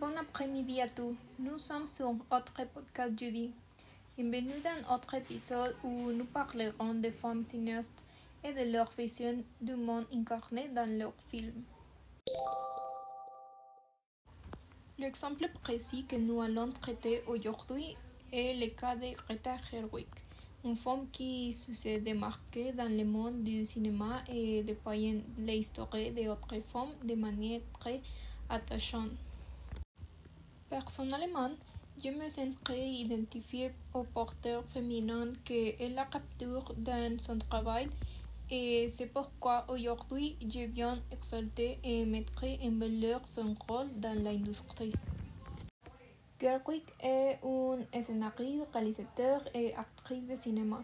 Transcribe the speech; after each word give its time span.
Bon 0.00 0.14
après-midi 0.16 0.80
à 0.80 0.88
tous. 0.88 1.16
Nous 1.40 1.58
sommes 1.58 1.88
sur 1.88 2.10
autre 2.10 2.54
podcast 2.72 3.18
jeudi. 3.18 3.50
Bienvenue 4.16 4.60
dans 4.62 4.94
autre 4.94 5.14
épisode 5.14 5.74
où 5.82 6.12
nous 6.12 6.24
parlerons 6.24 6.94
des 6.94 7.10
femmes 7.10 7.44
cinéastes 7.44 8.04
et 8.44 8.52
de 8.52 8.70
leur 8.70 8.92
vision 8.96 9.42
du 9.60 9.74
monde 9.74 10.04
incarné 10.14 10.68
dans 10.72 10.88
leurs 10.88 11.20
films. 11.32 11.64
L'exemple 15.00 15.48
précis 15.64 16.04
que 16.04 16.14
nous 16.14 16.40
allons 16.42 16.70
traiter 16.70 17.20
aujourd'hui 17.26 17.96
est 18.32 18.54
le 18.54 18.68
cas 18.68 18.94
de 18.94 19.16
Greta 19.16 19.54
Gerwig, 19.68 20.06
une 20.64 20.76
femme 20.76 21.08
qui 21.10 21.52
s'est 21.52 21.98
démarquée 21.98 22.70
dans 22.70 22.88
le 22.96 23.04
monde 23.04 23.42
du 23.42 23.64
cinéma 23.64 24.22
et 24.30 24.62
déployant 24.62 25.20
l'histoire 25.38 25.88
d'autres 25.90 26.60
femmes 26.60 26.94
de 27.02 27.16
manière 27.16 27.62
très 27.80 28.00
attachante. 28.48 29.10
Personnellement, 30.70 31.50
je 32.04 32.10
me 32.10 32.28
sens 32.28 32.54
très 32.62 32.86
identifiée 32.86 33.72
au 33.94 34.04
porteur 34.04 34.62
féminin 34.66 35.30
qu'elle 35.44 35.98
a 35.98 36.04
capture 36.04 36.74
dans 36.76 37.18
son 37.18 37.38
travail 37.38 37.88
et 38.50 38.88
c'est 38.90 39.06
pourquoi 39.06 39.64
aujourd'hui 39.68 40.36
je 40.42 40.66
viens 40.66 40.98
exalter 41.10 41.78
et 41.82 42.04
mettre 42.04 42.44
en 42.44 42.78
valeur 42.78 43.26
son 43.26 43.54
rôle 43.66 43.88
dans 43.96 44.22
l'industrie. 44.22 44.92
Gerwig 46.40 46.82
est 47.02 47.38
une 47.42 47.86
scénariste, 48.02 48.66
réalisateur 48.72 49.42
et 49.54 49.74
actrice 49.74 50.28
de 50.28 50.36
cinéma. 50.36 50.82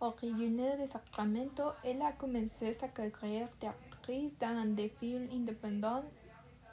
Originaire 0.00 0.80
de 0.80 0.86
Sacramento, 0.86 1.62
elle 1.84 2.02
a 2.02 2.10
commencé 2.12 2.72
sa 2.72 2.88
carrière 2.88 3.48
d'actrice 3.60 4.32
dans 4.40 4.74
des 4.74 4.88
films 4.88 5.28
indépendants 5.32 6.02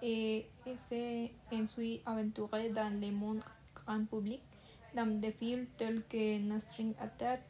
et 0.01 0.45
s'est 0.75 1.31
ensuite 1.51 2.01
aventurée 2.05 2.69
dans 2.69 2.93
le 2.99 3.11
monde 3.11 3.41
grand 3.75 4.05
public 4.05 4.41
dans 4.95 5.19
des 5.19 5.31
films 5.31 5.67
tels 5.77 6.03
que 6.09 6.39
No 6.39 6.59
String 6.59 6.93
Attack, 6.99 7.41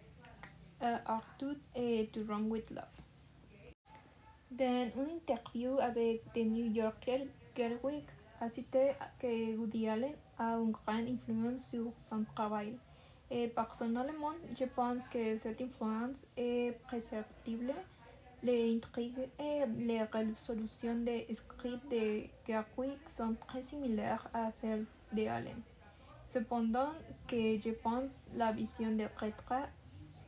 uh, 0.81 0.97
Arthur 1.05 1.55
et 1.75 2.09
To 2.13 2.21
Run 2.27 2.49
With 2.49 2.69
Love. 2.71 2.83
Dans 4.51 4.89
une 4.97 5.09
interview 5.17 5.77
avec 5.79 6.23
The 6.33 6.39
New 6.39 6.71
Yorker, 6.73 7.27
Gerwig 7.55 8.03
a 8.41 8.49
cité 8.49 8.91
que 9.19 9.55
Woody 9.57 9.87
Allen 9.87 10.13
a 10.37 10.55
une 10.57 10.71
grande 10.71 11.07
influence 11.07 11.69
sur 11.69 11.91
son 11.97 12.23
travail. 12.35 12.77
Et 13.29 13.47
personnellement, 13.47 14.33
je 14.57 14.65
pense 14.65 15.05
que 15.07 15.37
cette 15.37 15.61
influence 15.61 16.25
est 16.35 16.79
perceptible 16.89 17.73
les 18.43 18.75
intrigues 18.75 19.29
et 19.39 19.65
les 19.77 20.01
résolutions 20.03 20.95
des 20.95 21.27
scripts 21.33 21.91
de 21.91 22.23
Gerwig 22.47 22.97
sont 23.05 23.35
très 23.47 23.61
similaires 23.61 24.27
à 24.33 24.49
celles 24.51 24.85
de 25.13 25.27
Allen. 25.27 25.61
Cependant 26.23 26.91
que 27.27 27.59
je 27.59 27.71
pense 27.71 28.25
la 28.35 28.51
vision 28.51 28.91
de 28.91 29.05
Greta 29.15 29.67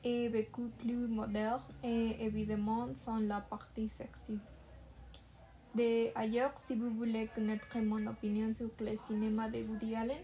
est 0.04 0.30
beaucoup 0.30 0.70
plus 0.80 1.08
moderne 1.08 1.62
et 1.84 2.18
évidemment 2.26 2.88
sans 2.96 3.20
la 3.20 3.40
partie 3.42 3.88
sexiste. 3.90 4.52
D'ailleurs, 5.74 6.52
si 6.58 6.76
vous 6.76 6.90
voulez 6.90 7.28
connaître 7.34 7.78
mon 7.78 8.06
opinion 8.08 8.54
sur 8.54 8.70
le 8.80 8.96
cinéma 8.98 9.48
de 9.50 9.60
Woody 9.64 9.96
Allen 9.96 10.18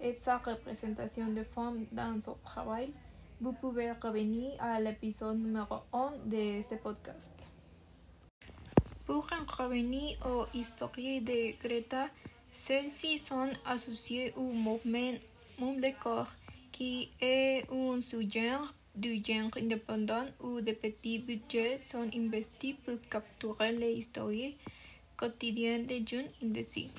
et 0.00 0.16
sa 0.16 0.38
représentation 0.38 1.28
de 1.28 1.42
femmes 1.42 1.84
dans 1.92 2.18
son 2.20 2.36
travail, 2.44 2.92
vous 3.44 3.52
pouvez 3.52 3.92
revenir 3.92 4.52
à 4.58 4.80
l'épisode 4.80 5.38
numéro 5.38 5.80
1 5.92 6.12
de 6.24 6.62
ce 6.62 6.76
podcast. 6.76 7.46
Pour 9.04 9.28
en 9.38 9.44
revenir 9.62 10.16
aux 10.24 10.46
histoires 10.54 10.90
de 10.96 11.52
Greta, 11.60 12.08
celles-ci 12.50 13.18
sont 13.18 13.50
associées 13.66 14.32
au 14.36 14.44
mouvement 14.44 15.12
Mumblecore, 15.58 16.30
qui 16.72 17.10
est 17.20 17.70
un 17.70 18.00
sous-genre 18.00 18.72
du 18.94 19.22
genre 19.22 19.50
indépendant 19.58 20.24
où 20.40 20.62
de 20.62 20.72
petits 20.72 21.18
budgets 21.18 21.76
sont 21.76 22.08
investis 22.16 22.76
pour 22.82 22.96
capturer 23.10 23.72
les 23.72 23.92
histoires 23.92 24.54
quotidiennes 25.18 25.84
des 25.84 26.02
jeunes 26.06 26.30
indécis. 26.42 26.90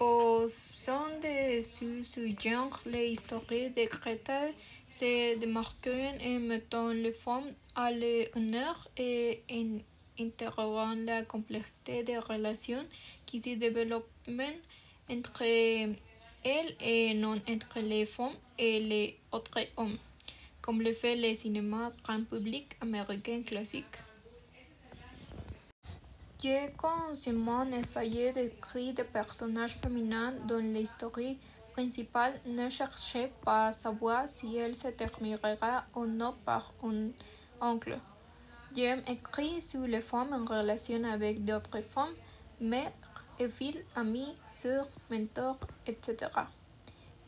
Au 0.00 0.48
sein 0.48 1.08
de 1.22 1.62
ce 1.62 2.02
sous-genre, 2.02 2.80
les 2.84 3.12
histoires 3.12 3.42
de 3.48 3.88
Greta 3.88 4.48
se 4.88 5.38
démarquent 5.38 5.88
en 6.20 6.40
mettant 6.40 6.88
les 6.88 7.12
femmes 7.12 7.52
à 7.76 7.92
l'honneur 7.92 8.88
et 8.96 9.42
en 9.52 9.78
interrogeant 10.18 10.96
la 10.96 11.22
complexité 11.22 12.02
des 12.02 12.18
relations 12.18 12.84
qui 13.24 13.40
se 13.40 13.50
développent 13.50 14.10
entre 15.08 15.42
elles 15.42 16.76
et 16.80 17.14
non 17.14 17.40
entre 17.48 17.78
les 17.78 18.06
femmes 18.06 18.36
et 18.58 18.80
les 18.80 19.18
autres 19.30 19.60
hommes, 19.76 19.98
comme 20.60 20.82
le 20.82 20.92
fait 20.92 21.14
le 21.14 21.34
cinéma 21.34 21.92
grand 22.02 22.24
public 22.24 22.66
américain 22.80 23.42
classique. 23.42 23.96
J'ai 26.44 26.74
consciemment 26.76 27.64
essayé 27.72 28.30
d'écrire 28.30 28.92
des 28.92 29.04
personnages 29.04 29.78
féminins 29.82 30.34
dont 30.46 30.58
l'histoire 30.58 31.12
principale 31.72 32.34
ne 32.44 32.68
cherchait 32.68 33.32
pas 33.42 33.68
à 33.68 33.72
savoir 33.72 34.28
si 34.28 34.54
elle 34.58 34.76
se 34.76 34.88
terminera 34.88 35.84
ou 35.94 36.04
non 36.04 36.34
par 36.44 36.74
un 36.84 37.08
oncle. 37.62 37.98
J'aime 38.76 39.02
écrire 39.08 39.62
sur 39.62 39.86
les 39.86 40.02
femmes 40.02 40.34
en 40.34 40.44
relation 40.44 41.02
avec 41.04 41.46
d'autres 41.46 41.80
femmes, 41.80 42.14
mères 42.60 42.92
et 43.38 43.48
filles, 43.48 43.82
amies, 43.96 44.34
sœurs, 44.46 44.90
mentors, 45.10 45.60
etc. 45.86 46.30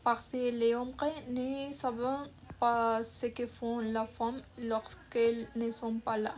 Parce 0.03 0.27
que 0.27 0.51
les 0.51 0.75
hommes 0.75 0.93
ne 1.31 1.71
savent 1.71 2.29
pas 2.59 3.03
ce 3.03 3.25
que 3.25 3.47
font 3.47 3.79
les 3.79 4.05
femmes 4.15 4.43
lorsqu'elles 4.59 5.47
ne 5.55 5.71
sont 5.71 5.95
pas 5.95 6.19
là. 6.19 6.35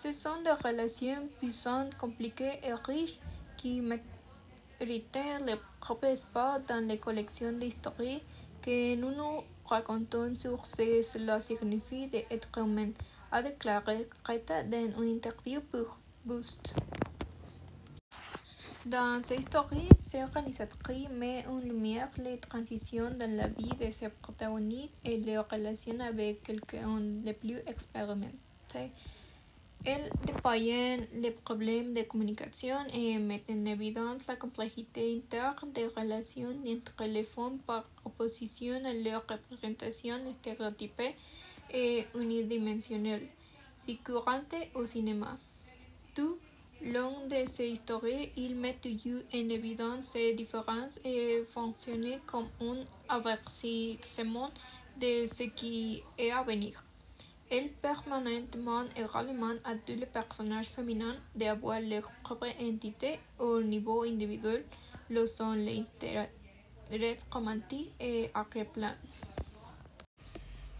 Ce 0.00 0.12
sont 0.12 0.40
des 0.44 0.52
relations 0.52 1.28
puissantes, 1.40 1.92
compliquées 1.96 2.60
et 2.62 2.72
riches 2.72 3.18
qui 3.56 3.80
méritent 3.80 4.04
le 4.80 5.56
propre 5.80 6.04
espace 6.04 6.64
dans 6.68 6.86
les 6.86 6.98
collections 6.98 7.50
d'histoires 7.50 8.20
que 8.62 8.94
nous 8.94 9.10
nous 9.10 9.42
racontons 9.64 10.36
sur 10.36 10.64
ce 10.64 10.82
que 10.82 11.02
cela 11.02 11.40
signifie 11.40 12.06
d'être 12.06 12.56
humain, 12.58 12.90
a 13.32 13.42
déclaré 13.42 14.08
Greta 14.22 14.62
dans 14.62 15.02
une 15.02 15.16
interview 15.16 15.60
pour 15.62 15.98
Boost. 16.24 16.76
Dans 18.86 19.20
ces 19.24 19.38
histoires, 19.38 19.68
ce 19.98 20.32
réalisatrice 20.32 21.08
met 21.08 21.44
en 21.48 21.58
lumière 21.58 22.08
les 22.18 22.38
transitions 22.38 23.10
dans 23.18 23.36
la 23.36 23.48
vie 23.48 23.76
de 23.80 23.90
ses 23.90 24.10
protagonistes 24.10 24.94
et 25.04 25.16
les 25.16 25.38
relations 25.38 25.98
avec 25.98 26.44
quelqu'un 26.44 27.00
de 27.00 27.32
plus 27.32 27.58
expérimenté. 27.66 28.92
Elle 29.84 30.10
déploie 30.26 30.56
les 30.56 31.30
problèmes 31.30 31.94
de 31.94 32.02
communication 32.02 32.78
et 32.92 33.18
met 33.18 33.42
en 33.48 33.64
évidence 33.64 34.26
la 34.26 34.36
complexité 34.36 35.16
interne 35.16 35.72
des 35.72 35.86
relations 35.86 36.54
entre 36.66 37.04
les 37.04 37.22
femmes 37.22 37.58
par 37.60 37.84
opposition 38.04 38.74
à 38.84 38.92
leur 38.92 39.22
représentation 39.28 40.16
stéréotypée 40.32 41.14
et 41.72 42.06
unidimensionnelle, 42.14 43.26
si 43.74 43.98
courante 43.98 44.54
au 44.74 44.84
cinéma. 44.84 45.38
Tout 46.14 46.38
long 46.84 47.26
de 47.28 47.46
ces 47.46 47.68
histoires, 47.68 48.02
il 48.36 48.56
met 48.56 48.76
toujours 48.82 49.22
en 49.32 49.48
évidence 49.48 50.06
ces 50.06 50.32
différences 50.34 51.00
et 51.04 51.44
fonctionne 51.44 52.18
comme 52.26 52.48
un 52.60 52.78
avertissement 53.08 54.50
de 55.00 55.26
ce 55.26 55.44
qui 55.44 56.02
est 56.18 56.32
à 56.32 56.42
venir. 56.42 56.82
Elle 57.50 57.70
permanentement 57.70 58.84
également 58.94 59.54
à 59.64 59.74
tous 59.74 59.94
les 59.94 60.06
personnages 60.06 60.68
féminins 60.68 61.16
d'avoir 61.34 61.80
leur 61.80 62.10
propre 62.22 62.48
entité 62.60 63.18
au 63.38 63.62
niveau 63.62 64.02
individuel, 64.02 64.64
le 65.08 65.24
sont 65.24 65.52
les 65.52 65.78
intérêts 65.78 66.30
romantiques 67.30 67.92
et 67.98 68.30
arrière-plan. 68.34 68.92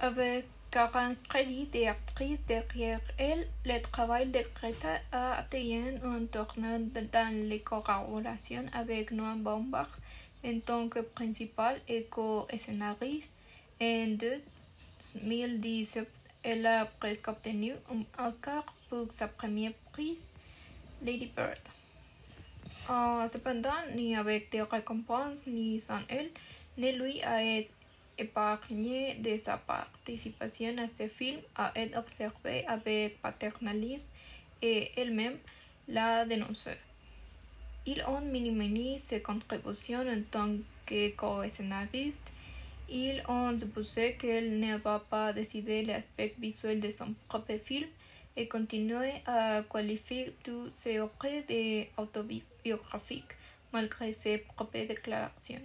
Avec 0.00 0.44
40 0.70 1.16
crédits 1.26 1.66
d'actrice 1.72 2.38
derrière 2.46 3.00
elle, 3.16 3.48
le 3.64 3.81
travail 3.81 4.26
de 4.26 4.40
Greta 4.54 5.00
a 5.10 5.38
atteint 5.38 5.96
un 6.04 6.26
tournant 6.26 6.81
dans 7.12 7.48
les 7.48 7.60
collaborations 7.60 8.66
avec 8.75 9.10
Noam 9.10 9.43
Baumbach 9.43 9.88
en 10.44 10.60
tant 10.60 10.88
que 10.90 11.00
principal 11.00 11.81
et 11.88 12.04
co-scénariste. 12.04 13.32
En 13.81 14.16
2017, 15.25 16.06
elle 16.43 16.67
a 16.67 16.87
presque 16.87 17.29
obtenu 17.29 17.73
un 17.90 18.26
Oscar 18.26 18.64
pour 18.88 19.11
sa 19.12 19.29
première 19.29 19.73
prise, 19.93 20.32
Lady 21.02 21.31
Bird. 21.35 21.58
Uh, 22.88 23.26
cependant, 23.29 23.70
ni 23.94 24.17
avec 24.17 24.50
des 24.50 24.62
récompenses 24.62 25.46
ni 25.46 25.79
sans 25.79 26.00
elle, 26.08 26.31
ne 26.76 26.90
lui 26.93 27.23
a 27.23 27.43
été 27.43 27.70
épargné 28.19 29.14
de 29.14 29.37
sa 29.37 29.56
participation 29.56 30.76
à 30.79 30.88
ce 30.88 31.06
film 31.08 31.38
a 31.55 31.73
été 31.76 31.96
observé 31.96 32.67
avec 32.67 33.23
paternalisme 33.23 34.08
et 34.61 34.91
elle-même 34.96 35.38
l'a 35.87 36.25
dénoncé. 36.25 36.73
ils 37.87 38.02
ont 38.06 38.20
minimisé 38.20 38.99
ses 38.99 39.23
contributions 39.23 40.00
en 40.00 40.23
tant 40.31 40.50
que 40.84 41.11
co-scénariste. 41.11 42.32
Ils 42.90 43.23
ont 43.29 43.56
supposé 43.56 44.14
qu'elle 44.14 44.58
ne 44.58 44.76
va 44.79 44.99
pas 44.99 45.32
décider 45.32 45.85
l'aspect 45.85 46.35
visuel 46.38 46.81
de 46.81 46.90
son 46.90 47.14
propre 47.29 47.58
film 47.58 47.88
et 48.35 48.49
continuer 48.49 49.12
à 49.26 49.62
qualifier 49.70 50.35
toutes 50.43 50.75
ses 50.75 50.99
œuvres 50.99 51.11
d'autobiographiques 51.96 53.35
malgré 53.73 54.12
ses 54.12 54.38
propres 54.38 54.87
déclarations. 54.87 55.61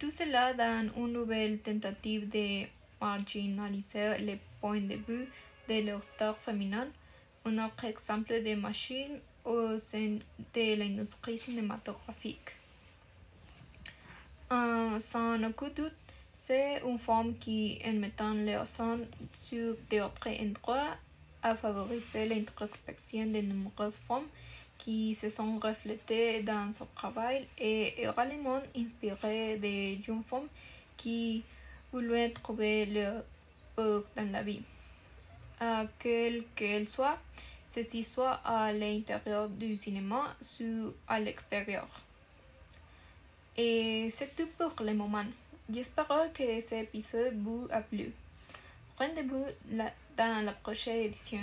Tout 0.00 0.10
cela 0.10 0.54
dans 0.54 0.90
une 0.96 1.12
nouvelle 1.12 1.60
tentative 1.60 2.28
de 2.28 2.66
marginaliser 3.00 4.18
le 4.18 4.38
point 4.60 4.80
de 4.80 4.94
vue 4.94 5.28
de 5.68 5.86
l'auteur 5.86 6.36
féminin, 6.38 6.88
un 7.44 7.64
autre 7.64 7.84
exemple 7.84 8.42
de 8.42 8.54
machine 8.54 9.20
au 9.44 9.78
sein 9.78 10.18
de 10.54 10.74
l'industrie 10.78 11.38
cinématographique. 11.38 12.59
Aucun 14.50 15.70
doute, 15.76 15.92
c'est 16.38 16.82
une 16.84 16.98
forme 16.98 17.34
qui, 17.38 17.80
en 17.86 17.92
mettant 17.92 18.34
l'accent 18.34 18.98
sur 19.32 19.76
d'autres 19.90 20.28
endroits, 20.28 20.96
a 21.42 21.54
favorisé 21.54 22.26
l'introspection 22.26 23.26
de 23.26 23.40
nombreuses 23.40 23.96
femmes 24.08 24.26
qui 24.76 25.14
se 25.14 25.30
sont 25.30 25.58
reflétées 25.58 26.42
dans 26.42 26.72
son 26.72 26.86
travail 26.94 27.46
et 27.58 28.02
également 28.02 28.60
inspiré 28.76 29.56
de 29.58 30.02
jeunes 30.02 30.24
femmes 30.24 30.48
qui 30.96 31.42
voulaient 31.92 32.30
trouver 32.30 32.86
leur 32.86 33.24
dans 33.76 34.30
la 34.32 34.42
vie. 34.42 34.62
Quelle 35.98 36.44
qu'elle 36.54 36.88
soit, 36.88 37.18
ceci 37.68 38.04
soit 38.04 38.40
à 38.44 38.72
l'intérieur 38.72 39.48
du 39.48 39.76
cinéma 39.76 40.34
ou 40.60 40.92
à 41.08 41.18
l'extérieur. 41.20 41.88
Et 43.56 44.08
c'est 44.10 44.34
tout 44.36 44.48
pour 44.58 44.74
le 44.84 44.94
moment. 44.94 45.24
J'espère 45.72 46.30
que 46.32 46.60
cet 46.60 46.84
épisode 46.84 47.40
vous 47.42 47.68
a 47.70 47.80
plu. 47.80 48.12
Rendez-vous 48.98 49.46
dans 49.70 50.44
la 50.44 50.52
prochaine 50.52 51.04
édition. 51.04 51.40